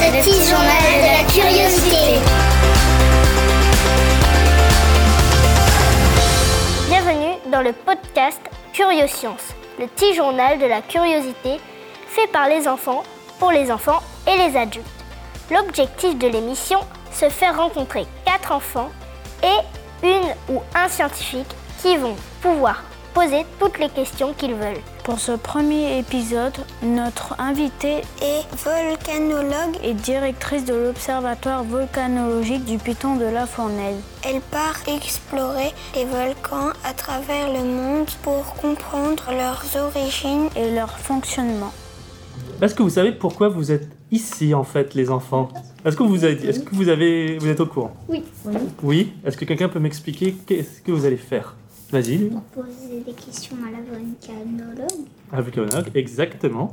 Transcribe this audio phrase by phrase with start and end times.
[0.00, 2.20] le petit journal de la curiosité.
[6.88, 8.40] Bienvenue dans le podcast
[8.72, 11.58] Curioscience, le petit journal de la curiosité
[12.06, 13.02] fait par les enfants,
[13.40, 14.86] pour les enfants et les adultes.
[15.50, 16.78] L'objectif de l'émission,
[17.10, 18.90] se faire rencontrer quatre enfants
[19.42, 21.50] et une ou un scientifique
[21.82, 22.84] qui vont pouvoir
[23.18, 24.84] poser toutes les questions qu'ils veulent.
[25.02, 33.16] Pour ce premier épisode, notre invitée est volcanologue et directrice de l'Observatoire volcanologique du Piton
[33.16, 33.96] de la Fournaise.
[34.24, 40.96] Elle part explorer les volcans à travers le monde pour comprendre leurs origines et leur
[40.96, 41.72] fonctionnement.
[42.62, 45.48] Est-ce que vous savez pourquoi vous êtes ici en fait, les enfants?
[45.84, 47.96] Est-ce que vous avez, est-ce que vous avez, vous êtes au courant?
[48.08, 48.22] Oui.
[48.84, 49.12] Oui?
[49.24, 51.56] Est-ce que quelqu'un peut m'expliquer qu'est-ce que vous allez faire?
[51.90, 52.18] Vas-y.
[52.18, 55.06] Pour poser des questions à la volcanologue.
[55.32, 56.70] À la volcanologue, exactement.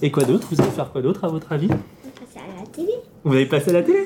[0.00, 0.48] Et quoi d'autre?
[0.50, 1.68] Vous allez faire quoi d'autre à votre avis?
[1.68, 2.92] Passer à la télé.
[3.22, 4.04] Vous allez passer à la télé?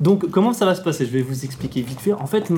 [0.00, 1.04] Donc comment ça va se passer?
[1.04, 2.14] Je vais vous expliquer vite fait.
[2.14, 2.50] En fait,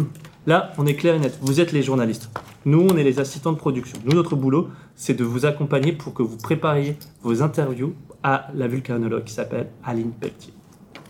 [0.46, 1.36] là, on est clair et net.
[1.40, 2.30] Vous êtes les journalistes.
[2.64, 3.98] Nous, on est les assistants de production.
[4.04, 8.68] Nous, notre boulot, c'est de vous accompagner pour que vous prépariez vos interviews à la
[8.68, 10.54] vulcanologue qui s'appelle Aline Pelletier.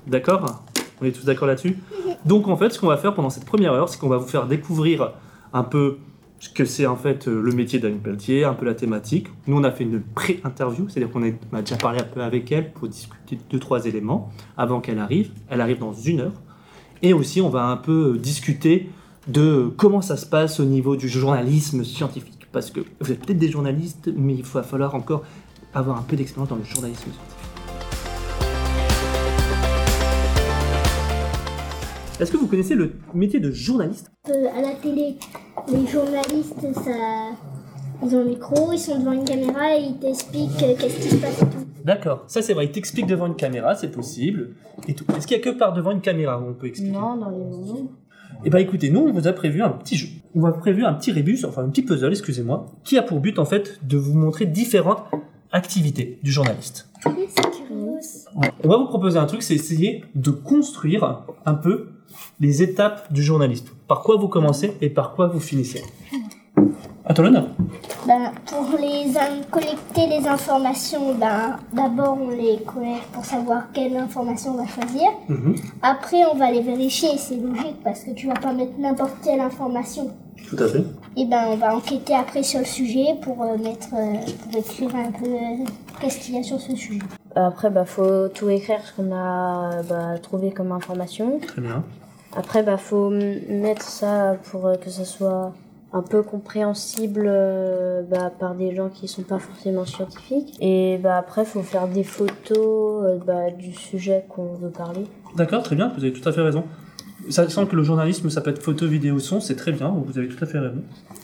[0.06, 0.64] D'accord?
[1.02, 1.76] On est tous d'accord là-dessus?
[2.24, 4.26] Donc en fait, ce qu'on va faire pendant cette première heure, c'est qu'on va vous
[4.26, 5.12] faire découvrir
[5.54, 5.98] un peu
[6.40, 9.28] ce que c'est en fait le métier d'Aline Pelletier, un peu la thématique.
[9.46, 12.72] Nous, on a fait une pré-interview, c'est-à-dire qu'on a déjà parlé un peu avec elle
[12.72, 15.30] pour discuter de deux, trois éléments avant qu'elle arrive.
[15.48, 16.42] Elle arrive dans une heure.
[17.00, 18.90] Et aussi, on va un peu discuter
[19.28, 22.46] de comment ça se passe au niveau du journalisme scientifique.
[22.52, 25.22] Parce que vous êtes peut-être des journalistes, mais il va falloir encore
[25.72, 27.34] avoir un peu d'expérience dans le journalisme scientifique.
[32.20, 34.12] Est-ce que vous connaissez le métier de journaliste?
[34.28, 35.16] Euh, à la télé,
[35.68, 37.30] les journalistes, ça,
[38.02, 41.08] ils ont un micro, ils sont devant une caméra et ils t'expliquent euh, qu'est-ce qui
[41.08, 41.66] se passe et tout.
[41.84, 44.54] D'accord, ça c'est vrai, il t'explique devant une caméra, c'est possible,
[44.88, 45.04] et tout.
[45.16, 46.92] Est-ce qu'il y a que par devant une caméra où on peut expliquer?
[46.92, 47.90] Non, dans les moments.
[48.44, 50.08] Eh bien écoutez, nous on vous a prévu un petit jeu.
[50.34, 53.20] On vous a prévu un petit rébus, enfin un petit puzzle, excusez-moi, qui a pour
[53.20, 55.04] but en fait de vous montrer différentes
[55.52, 56.88] activités du journaliste.
[57.02, 57.98] c'est curieux.
[58.64, 61.93] On va vous proposer un truc, c'est essayer de construire un peu
[62.40, 63.68] les étapes du journaliste.
[63.88, 65.82] Par quoi vous commencez et par quoi vous finissez?
[67.06, 67.48] À ton honneur.
[68.06, 69.12] Ben, pour les
[69.50, 75.10] collecter les informations, ben, d'abord on les collecte pour savoir quelle information on va choisir.
[75.28, 75.54] Mhm.
[75.82, 79.40] Après, on va les vérifier, c'est logique parce que tu vas pas mettre n'importe quelle
[79.40, 80.10] information.
[80.48, 80.84] Tout à fait.
[81.16, 84.96] Et ben, on va enquêter après sur le sujet pour euh, mettre, euh, pour écrire
[84.96, 85.64] un peu euh,
[86.00, 87.00] qu'est-ce qu'il y a sur ce sujet.
[87.34, 91.40] Après, bah, faut tout écrire ce qu'on a bah, trouvé comme information.
[91.40, 91.82] Très bien.
[92.36, 95.52] Après, bah, faut mettre ça pour euh, que ça soit
[95.94, 100.56] un peu compréhensible euh, bah, par des gens qui sont pas forcément scientifiques.
[100.60, 105.04] Et bah, après, faut faire des photos euh, bah, du sujet qu'on veut parler.
[105.36, 106.64] D'accord, très bien, vous avez tout à fait raison.
[107.30, 110.28] Sachant que le journalisme, ça peut être photo, vidéo, son, c'est très bien, vous avez
[110.28, 110.82] tout à fait raison.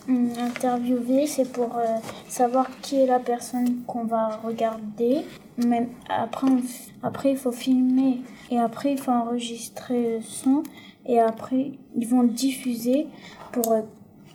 [0.09, 1.85] Interviewer, c'est pour euh,
[2.29, 5.19] savoir qui est la personne qu'on va regarder.
[5.67, 6.47] Même après,
[7.03, 10.63] après, il faut filmer et après, il faut enregistrer le son
[11.07, 13.07] et après, ils vont le diffuser
[13.53, 13.83] pour, euh,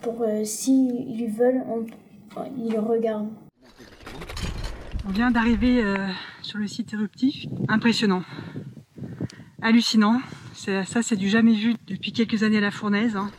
[0.01, 1.85] pour euh, s'ils veulent, on,
[2.57, 3.29] ils le regardent.
[5.07, 5.97] On vient d'arriver euh,
[6.41, 7.45] sur le site éruptif.
[7.69, 8.23] Impressionnant.
[9.61, 10.19] Hallucinant.
[10.53, 13.15] Ça, c'est du jamais vu depuis quelques années à la fournaise.
[13.15, 13.29] hein.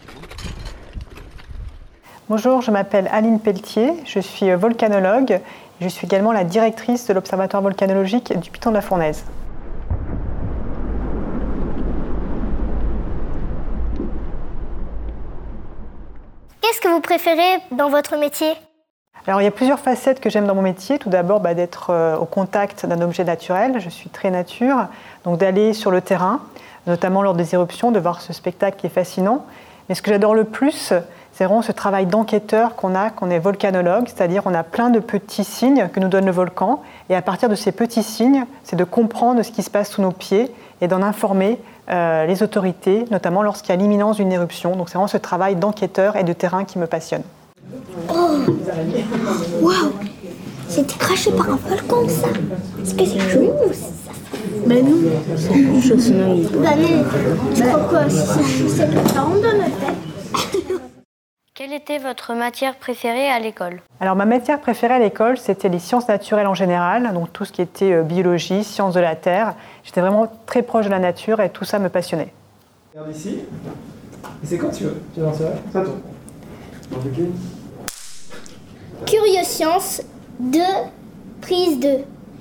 [2.28, 5.40] Bonjour, je m'appelle Aline Pelletier, je suis volcanologue.
[5.78, 9.24] Je suis également la directrice de l'Observatoire volcanologique du Piton de la Fournaise.
[16.62, 18.54] Qu'est-ce que vous préférez dans votre métier?
[19.26, 20.98] Alors il y a plusieurs facettes que j'aime dans mon métier.
[20.98, 24.86] Tout d'abord bah, d'être euh, au contact d'un objet naturel, je suis très nature,
[25.24, 26.40] donc d'aller sur le terrain,
[26.86, 29.44] notamment lors des éruptions, de voir ce spectacle qui est fascinant.
[29.88, 30.94] Mais ce que j'adore le plus,
[31.36, 35.00] c'est vraiment ce travail d'enquêteur qu'on a, qu'on est volcanologue, c'est-à-dire on a plein de
[35.00, 36.80] petits signes que nous donne le volcan,
[37.10, 40.00] et à partir de ces petits signes, c'est de comprendre ce qui se passe sous
[40.00, 40.50] nos pieds
[40.80, 44.76] et d'en informer euh, les autorités, notamment lorsqu'il y a l'imminence d'une éruption.
[44.76, 47.22] Donc c'est vraiment ce travail d'enquêteur et de terrain qui me passionne.
[49.60, 49.92] Waouh
[50.68, 52.28] C'était craché par un volcan, ça
[52.82, 54.12] Est-ce que c'est joli ou c'est ça
[54.64, 54.96] Ben non,
[55.36, 57.04] c'est quelque chose, sinon il Bah non,
[57.54, 58.00] tu crois quoi?
[58.08, 60.15] C'est ça rentre dans notre tête.
[61.56, 65.78] Quelle était votre matière préférée à l'école Alors ma matière préférée à l'école, c'était les
[65.78, 69.54] sciences naturelles en général, donc tout ce qui était euh, biologie, sciences de la Terre.
[69.82, 72.30] J'étais vraiment très proche de la nature et tout ça me passionnait.
[72.92, 73.38] Regarde ici.
[74.42, 75.02] Et c'est quand tu veux.
[75.14, 75.22] Tu
[75.72, 76.02] Ça tourne.
[76.92, 77.24] Ok.
[79.06, 80.02] Curioscience
[80.38, 80.60] 2,
[81.40, 81.88] prise 2.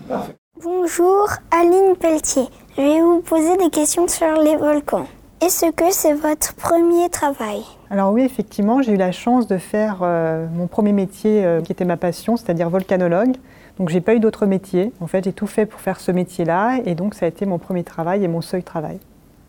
[0.09, 0.35] Parfait.
[0.61, 2.49] Bonjour, Aline Pelletier.
[2.75, 5.07] Je vais vous poser des questions sur les volcans.
[5.39, 7.63] Est-ce que c'est votre premier travail?
[7.91, 11.71] Alors oui, effectivement, j'ai eu la chance de faire euh, mon premier métier euh, qui
[11.71, 13.35] était ma passion, c'est-à-dire volcanologue.
[13.77, 14.91] Donc j'ai pas eu d'autre métier.
[15.01, 17.59] En fait, j'ai tout fait pour faire ce métier-là et donc ça a été mon
[17.59, 18.99] premier travail et mon seul travail.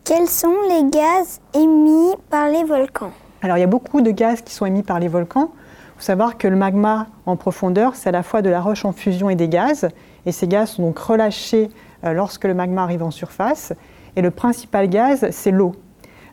[0.04, 3.10] Quels sont les gaz émis par les volcans?
[3.40, 5.50] Alors il y a beaucoup de gaz qui sont émis par les volcans.
[5.54, 8.84] Il faut savoir que le magma en profondeur, c'est à la fois de la roche
[8.84, 9.88] en fusion et des gaz.
[10.26, 11.70] Et ces gaz sont donc relâchés
[12.04, 13.72] euh, lorsque le magma arrive en surface.
[14.14, 15.74] Et le principal gaz, c'est l'eau.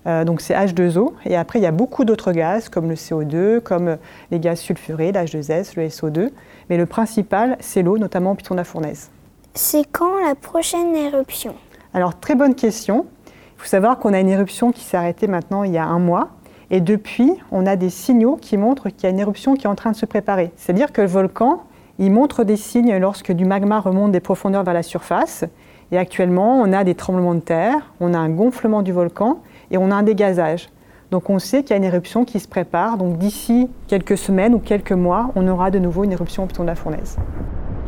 [0.06, 1.14] Euh, donc c'est H2O.
[1.26, 3.98] Et après, il y a beaucoup d'autres gaz, comme le CO2, comme
[4.32, 6.30] les gaz sulfurés, l'H2S, le SO2.
[6.70, 9.10] Mais le principal, c'est l'eau, notamment au piton de la fournaise.
[9.54, 11.56] C'est quand la prochaine éruption?
[11.94, 13.06] Alors, très bonne question.
[13.28, 16.00] Il faut savoir qu'on a une éruption qui s'est arrêtée maintenant il y a un
[16.00, 16.30] mois.
[16.72, 19.70] Et depuis, on a des signaux qui montrent qu'il y a une éruption qui est
[19.70, 20.52] en train de se préparer.
[20.58, 21.64] C'est-à-dire que le volcan,
[22.00, 25.46] il montre des signes lorsque du magma remonte des profondeurs vers la surface.
[25.92, 29.40] Et actuellement, on a des tremblements de terre, on a un gonflement du volcan
[29.74, 30.70] et on a un dégazage.
[31.12, 32.98] Donc on sait qu'il y a une éruption qui se prépare.
[32.98, 36.64] Donc d'ici quelques semaines ou quelques mois, on aura de nouveau une éruption au piton
[36.64, 37.18] de la fournaise.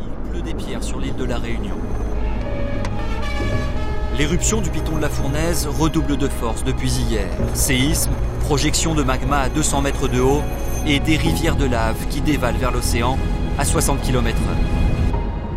[0.00, 1.74] Il pleut des pierres sur l'île de la Réunion.
[4.18, 7.26] L'éruption du piton de la fournaise redouble de force depuis hier.
[7.54, 10.42] Séisme, projection de magma à 200 mètres de haut
[10.86, 13.18] et des rivières de lave qui dévalent vers l'océan
[13.58, 14.40] à 60 km/h.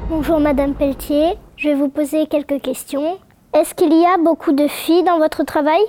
[0.10, 3.18] Bonjour Madame Pelletier, je vais vous poser quelques questions.
[3.54, 5.82] Est-ce qu'il y a beaucoup de filles dans votre travail?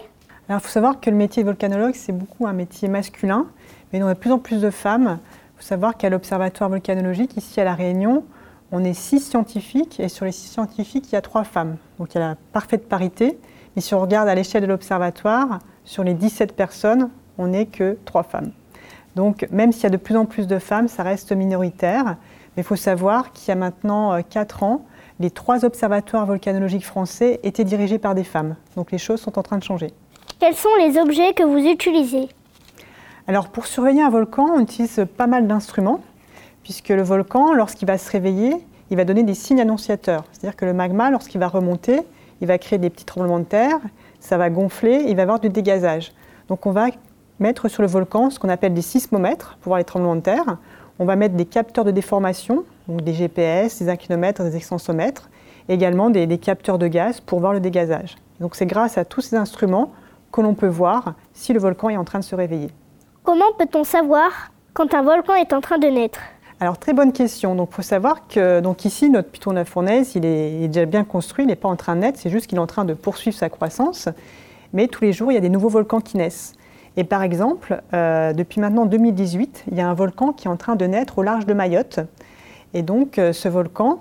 [0.51, 3.47] Alors il faut savoir que le métier de volcanologue, c'est beaucoup un métier masculin,
[3.93, 5.21] mais on a de plus en plus de femmes.
[5.23, 8.25] Il faut savoir qu'à l'Observatoire volcanologique, ici à La Réunion,
[8.73, 11.77] on est six scientifiques et sur les six scientifiques, il y a trois femmes.
[12.01, 13.39] Donc il y a la parfaite parité.
[13.77, 17.97] Mais si on regarde à l'échelle de l'Observatoire, sur les 17 personnes, on n'est que
[18.05, 18.51] trois femmes.
[19.15, 22.17] Donc même s'il y a de plus en plus de femmes, ça reste minoritaire.
[22.57, 24.85] Mais il faut savoir qu'il y a maintenant euh, quatre ans,
[25.21, 28.57] les trois observatoires volcanologiques français étaient dirigés par des femmes.
[28.75, 29.93] Donc les choses sont en train de changer.
[30.41, 32.27] Quels sont les objets que vous utilisez
[33.29, 36.01] Alors pour surveiller un volcan, on utilise pas mal d'instruments,
[36.63, 38.55] puisque le volcan, lorsqu'il va se réveiller,
[38.89, 40.25] il va donner des signes annonciateurs.
[40.33, 42.01] C'est-à-dire que le magma, lorsqu'il va remonter,
[42.41, 43.77] il va créer des petits tremblements de terre,
[44.19, 46.13] ça va gonfler, il va y avoir du dégazage.
[46.49, 46.87] Donc on va
[47.39, 50.57] mettre sur le volcan ce qu'on appelle des sismomètres pour voir les tremblements de terre.
[50.99, 55.29] On va mettre des capteurs de déformation, donc des GPS, des inclinomètres, des extensomètres,
[55.69, 58.17] et également des, des capteurs de gaz pour voir le dégazage.
[58.41, 59.93] Donc c'est grâce à tous ces instruments
[60.33, 62.71] que l'on peut voir si le volcan est en train de se réveiller.
[63.23, 66.21] Comment peut-on savoir quand un volcan est en train de naître?
[66.61, 67.55] Alors très bonne question.
[67.55, 70.69] Donc faut savoir que donc ici notre piton de la fournaise, il est, il est
[70.69, 72.67] déjà bien construit, il n'est pas en train de naître, c'est juste qu'il est en
[72.67, 74.09] train de poursuivre sa croissance.
[74.73, 76.53] Mais tous les jours, il y a des nouveaux volcans qui naissent.
[76.97, 80.57] Et par exemple, euh, depuis maintenant 2018, il y a un volcan qui est en
[80.57, 82.01] train de naître au large de Mayotte.
[82.75, 84.01] Et donc euh, ce volcan,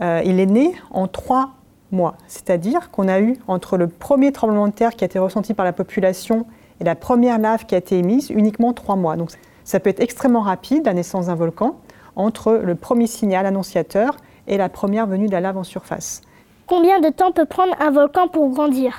[0.00, 1.50] euh, il est né en trois
[1.92, 2.16] mois.
[2.26, 5.64] C'est-à-dire qu'on a eu entre le premier tremblement de terre qui a été ressenti par
[5.64, 6.46] la population
[6.80, 9.16] et la première lave qui a été émise uniquement trois mois.
[9.16, 9.30] Donc
[9.64, 11.76] ça peut être extrêmement rapide, la naissance d'un volcan
[12.16, 14.16] entre le premier signal annonciateur
[14.46, 16.22] et la première venue de la lave en surface.
[16.66, 18.96] Combien de temps peut prendre un volcan pour grandir?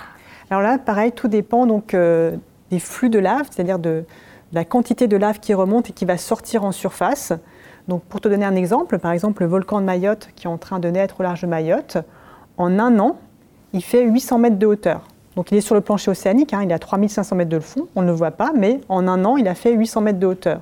[0.49, 2.35] Alors là, pareil, tout dépend donc euh,
[2.69, 4.05] des flux de lave, c'est-à-dire de,
[4.53, 7.33] la quantité de lave qui remonte et qui va sortir en surface.
[7.87, 10.57] Donc pour te donner un exemple, par exemple le volcan de Mayotte qui est en
[10.57, 11.97] train de naître au large de Mayotte,
[12.57, 13.17] en un an,
[13.73, 15.07] il fait 800 mètres de hauteur.
[15.35, 17.87] Donc il est sur le plancher océanique, hein, il est à 3500 mètres de fond,
[17.95, 20.27] on ne le voit pas, mais en un an, il a fait 800 mètres de
[20.27, 20.61] hauteur.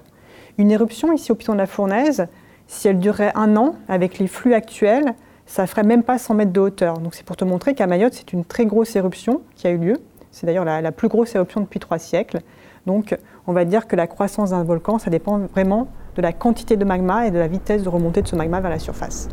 [0.57, 2.27] Une éruption ici au piton de la Fournaise,
[2.67, 5.15] si elle durait un an, avec les flux actuels,
[5.47, 6.99] ça ferait même pas 100 mètres de hauteur.
[6.99, 9.77] Donc c'est pour te montrer qu'à Mayotte, c'est une très grosse éruption qui a eu
[9.77, 9.97] lieu.
[10.31, 12.41] C'est d'ailleurs la, la, plus grosse éruption depuis trois siècles.
[12.85, 16.77] Donc on va dire que la croissance d'un volcan, ça dépend vraiment de la quantité
[16.77, 19.27] de magma et de la vitesse de remontée de ce magma vers la surface.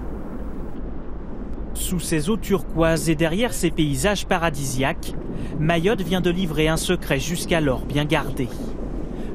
[1.76, 5.12] Sous ces eaux turquoises et derrière ces paysages paradisiaques,
[5.60, 8.48] Mayotte vient de livrer un secret jusqu'alors bien gardé.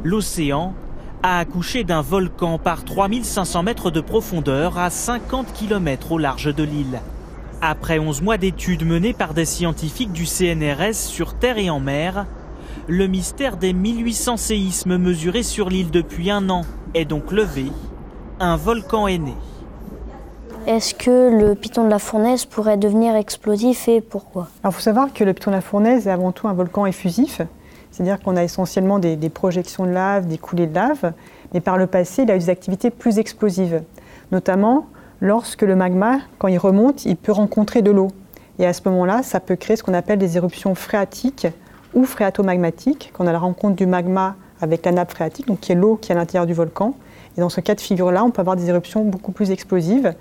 [0.03, 0.73] L'océan
[1.21, 6.63] a accouché d'un volcan par 3500 mètres de profondeur à 50 km au large de
[6.63, 6.99] l'île.
[7.61, 12.25] Après 11 mois d'études menées par des scientifiques du CNRS sur terre et en mer,
[12.87, 16.63] le mystère des 1800 séismes mesurés sur l'île depuis un an
[16.95, 17.67] est donc levé.
[18.39, 19.35] Un volcan est né.
[20.67, 24.47] Est-ce que le piton de la fournaise pourrait devenir explosif et pourquoi?
[24.63, 27.41] Il faut savoir que le piton de la fournaise est avant tout un volcan effusif.
[27.89, 31.13] C'est-à-dire qu'on a essentiellement des, des, projections de lave, des coulées de lave,
[31.53, 33.81] mais par le passé, il a eu des activités plus explosives.
[34.31, 34.85] Notamment
[35.19, 38.09] lorsque le magma, quand il remonte, il peut rencontrer de l'eau.
[38.59, 41.47] Et à ce moment-là, ça peut créer ce qu'on appelle des éruptions phréatiques
[41.95, 45.71] ou phréatomagmatiques, quand on a la rencontre du magma avec la nappe phréatique, donc qui
[45.71, 46.93] est l'eau qui est à l'intérieur du volcan.
[47.37, 50.13] Et dans ce cas de figure-là, on peut avoir des éruptions beaucoup plus explosives.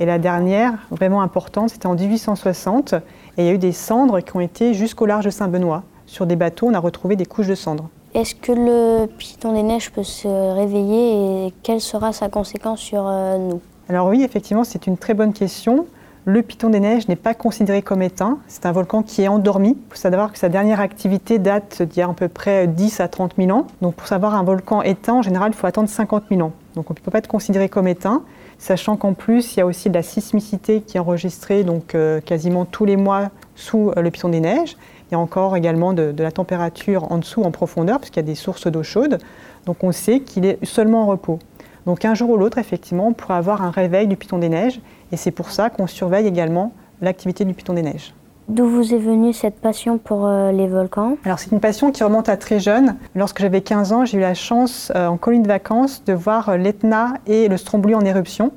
[0.00, 2.94] Et la dernière, vraiment importante, c'était en 1860.
[2.94, 2.98] Et
[3.38, 5.84] il y a eu des cendres qui ont été jusqu'au large de Saint-Benoît.
[6.06, 7.88] Sur des bateaux, on a retrouvé des couches de cendres.
[8.14, 13.04] Est-ce que le piton des neiges peut se réveiller et quelle sera sa conséquence sur
[13.06, 13.60] euh, nous?
[13.88, 15.86] Alors oui, effectivement, c'est une très bonne question.
[16.26, 18.38] Le Piton des Neiges n'est pas considéré comme éteint.
[18.48, 19.76] C'est un volcan qui est endormi.
[19.76, 23.00] Il faut savoir que sa dernière activité date d'il y a à peu près 10
[23.00, 23.66] à 30 000 ans.
[23.82, 26.52] Donc pour savoir un volcan éteint, en général, il faut attendre 50 000 ans.
[26.76, 28.22] Donc on ne peut pas être considéré comme éteint,
[28.56, 32.22] sachant qu'en plus, il y a aussi de la sismicité qui est enregistrée donc, euh,
[32.22, 34.78] quasiment tous les mois sous euh, le Piton des Neiges.
[35.10, 38.26] Il y a encore également de, la température en dessous, en profondeur, puisqu'il y a
[38.26, 39.18] des sources d'eau chaude.
[39.66, 41.38] Donc on sait qu'il est seulement en repos.
[41.84, 44.80] Donc un jour ou l'autre, effectivement, on pourra avoir un réveil du Piton des Neiges.
[45.14, 48.12] Et c'est pour ça qu'on surveille également l'activité du Piton des Neiges.
[48.48, 51.16] D'où vous est venue cette passion pour euh, les volcans?
[51.24, 52.96] Alors c'est une passion qui remonte à très jeune.
[53.14, 56.48] Lorsque j'avais 15 ans, j'ai eu la chance euh, en colonie de vacances de voir
[56.48, 58.50] euh, l'Etna et le Stromboli en éruption.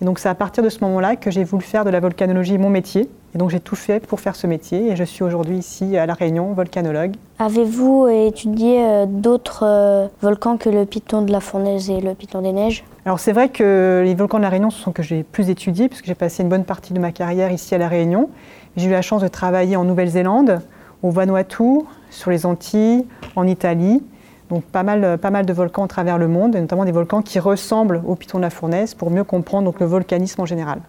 [0.00, 2.56] Et donc c'est à partir de ce moment-là que j'ai voulu faire de la volcanologie
[2.56, 3.10] mon métier.
[3.36, 6.06] Et donc j'ai tout fait pour faire ce métier et je suis aujourd'hui ici à
[6.06, 7.16] La Réunion, volcanologue.
[7.38, 12.40] Avez-vous étudié euh, d'autres euh, volcans que le Piton de la Fournaise et le Piton
[12.40, 12.82] des Neiges?
[13.04, 15.90] Alors c'est vrai que les volcans de La Réunion, ce sont que j'ai plus étudiés
[15.90, 18.30] puisque j'ai passé une bonne partie de ma carrière ici à La Réunion.
[18.78, 20.62] J'ai eu la chance de travailler en Nouvelle-Zélande,
[21.02, 23.04] au Vanuatu, sur les Antilles,
[23.36, 24.02] en Italie.
[24.48, 27.20] Donc pas mal, pas mal de volcans à travers le monde, et notamment des volcans
[27.20, 30.80] qui ressemblent au Piton de la Fournaise pour mieux comprendre donc, le volcanisme en général.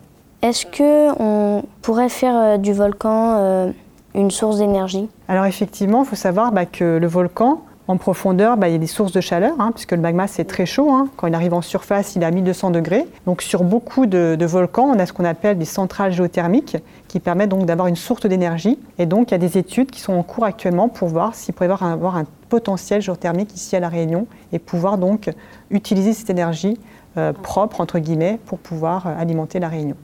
[0.43, 3.71] Est-ce qu'on pourrait faire euh, du volcan euh,
[4.13, 5.09] une source d'énergie?
[5.27, 8.79] Alors effectivement, il faut savoir bah, que le volcan, en profondeur, bah, il y a
[8.79, 10.91] des sources de chaleur, hein, puisque le magma c'est très chaud.
[10.91, 11.07] Hein.
[11.15, 13.07] Quand il arrive en surface, il est à 1200 degrés.
[13.25, 16.77] Donc sur beaucoup de, volcans, on a ce qu'on appelle des centrales géothermiques
[17.07, 18.77] qui permettent donc d'avoir une source d'énergie.
[18.99, 21.55] Et donc il y a des études qui sont en cours actuellement pour voir s'il
[21.55, 25.29] pourrait y avoir un, potentiel géothermique ici à La Réunion et pouvoir donc
[25.69, 26.79] utiliser cette énergie
[27.17, 29.97] euh, propre, entre guillemets, pour pouvoir alimenter La Réunion.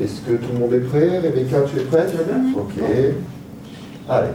[0.00, 1.18] Est-ce que tout le monde est prêt?
[1.18, 2.14] Rebecca, tu es prête?
[2.56, 2.82] Ok.
[4.08, 4.28] Allez.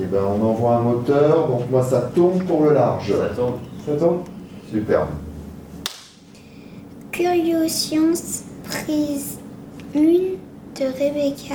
[0.00, 3.12] Et ben on envoie un moteur, donc moi ça tourne pour le large.
[3.12, 3.54] Ça tourne.
[3.84, 4.18] Ça tourne
[4.70, 5.08] Superbe.
[7.12, 9.38] Curioscience prise
[9.94, 11.54] 1 de Rebecca,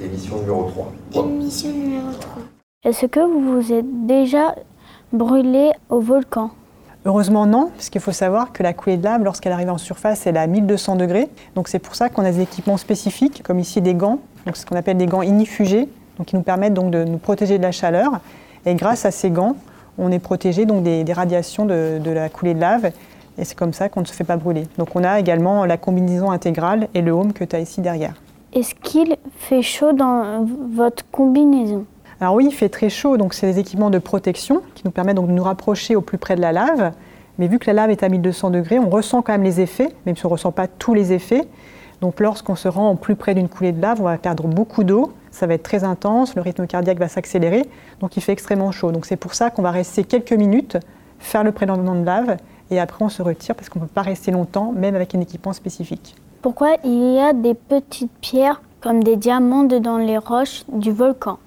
[0.00, 0.92] Émission numéro 3.
[1.24, 2.42] émission numéro 3.
[2.84, 4.54] Est-ce que vous vous êtes déjà
[5.12, 6.50] brûlé au volcan?
[7.06, 10.26] Heureusement non, parce qu'il faut savoir que la coulée de lave, lorsqu'elle arrive en surface,
[10.26, 11.28] elle est à 1200 degrés.
[11.54, 14.18] Donc c'est pour ça qu'on a des équipements spécifiques, comme ici des gants,
[14.52, 15.88] ce qu'on appelle des gants inifugés,
[16.26, 18.20] qui nous permettent donc de nous protéger de la chaleur.
[18.66, 19.56] Et grâce à ces gants,
[19.96, 22.92] on est protégé donc des, des radiations de, de la coulée de lave.
[23.38, 24.64] Et c'est comme ça qu'on ne se fait pas brûler.
[24.76, 28.14] Donc on a également la combinaison intégrale et le home que tu as ici derrière.
[28.52, 31.86] Est-ce qu'il fait chaud dans votre combinaison?
[32.22, 35.16] Alors oui, il fait très chaud, donc c'est des équipements de protection qui nous permettent
[35.16, 36.92] donc de nous rapprocher au plus près de la lave.
[37.38, 39.88] Mais vu que la lave est à 1200 degrés, on ressent quand même les effets,
[40.04, 41.48] même si on ne ressent pas tous les effets.
[42.02, 44.84] Donc lorsqu'on se rend au plus près d'une coulée de lave, on va perdre beaucoup
[44.84, 47.64] d'eau, ça va être très intense, le rythme cardiaque va s'accélérer,
[48.00, 48.92] donc il fait extrêmement chaud.
[48.92, 50.76] Donc c'est pour ça qu'on va rester quelques minutes,
[51.18, 52.36] faire le prélèvement de lave,
[52.70, 55.20] et après on se retire parce qu'on ne peut pas rester longtemps, même avec un
[55.20, 56.16] équipement spécifique.
[56.42, 61.38] Pourquoi il y a des petites pierres comme des diamants dans les roches du volcan?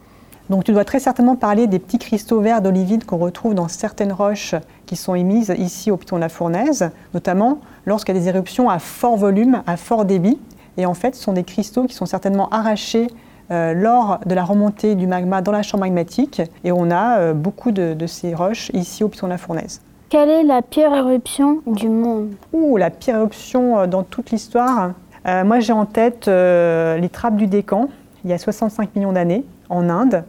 [0.49, 4.11] Donc tu dois très certainement parler des petits cristaux verts d'olivine qu'on retrouve dans certaines
[4.11, 8.27] roches qui sont émises ici au Piton de la Fournaise, notamment lorsqu'il y a des
[8.27, 10.37] éruptions à fort volume, à fort débit.
[10.77, 13.07] Et en fait, ce sont des cristaux qui sont certainement arrachés
[13.51, 16.41] euh, lors de la remontée du magma dans la chambre magmatique.
[16.63, 19.81] Et on a euh, beaucoup de, de ces roches ici au Piton de la Fournaise.
[20.09, 22.33] Quelle est la pire éruption du monde?
[22.51, 24.91] Ouh, la pire éruption euh, dans toute l'histoire.
[25.25, 27.87] Euh, moi, j'ai en tête les trappes du Décan,
[28.25, 30.23] il y a 65 millions d'années, en Inde.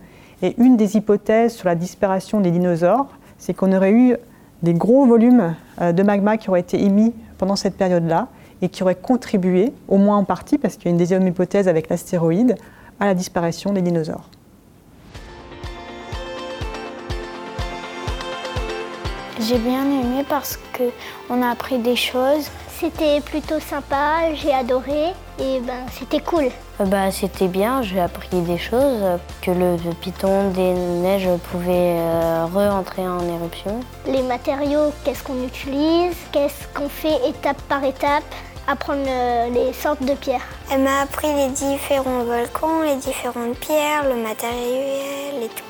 [0.44, 3.06] Et une des hypothèses sur la disparition des dinosaures,
[3.38, 4.14] c'est qu'on aurait eu
[4.62, 8.28] des gros volumes euh, de magma qui auraient été émis pendant cette période-là
[8.60, 11.66] et qui auraient contribué, au moins en partie, parce qu'il y a une deuxième hypothèse
[11.66, 12.56] avec l'astéroïde,
[13.00, 14.28] à la disparition des dinosaures.
[19.40, 20.90] J'ai bien aimé parce que
[21.30, 22.50] on a appris des choses.
[22.68, 26.50] C'était plutôt sympa, j'ai adoré et ben c'était cool.
[26.80, 31.28] Euh, bah, C'était bien, j'ai appris des choses, euh, que le, le Piton des Neiges
[31.50, 33.80] pouvait euh, re-entrer en éruption.
[34.06, 38.24] Les matériaux, qu'est-ce qu'on utilise, qu'est-ce qu'on fait étape par étape,
[38.66, 40.46] apprendre euh, les sortes de pierres.
[40.72, 45.64] Elle m'a appris les différents volcans, les différentes pierres, le matériel et tout.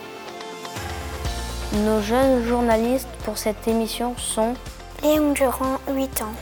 [1.78, 4.54] Nos jeunes journalistes pour cette émission sont
[5.02, 6.32] Léon Durand, 8 ans.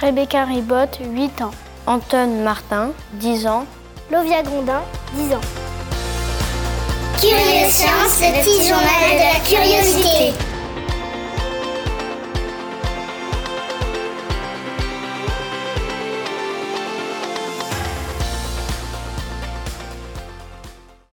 [0.00, 1.50] Rebecca Ribot, 8 ans.
[1.90, 3.66] Anton Martin, 10 ans,
[4.12, 4.80] Lovia Grondin,
[5.14, 5.40] 10 ans.
[7.18, 10.49] Curioscience, le petit journal de la curiosité.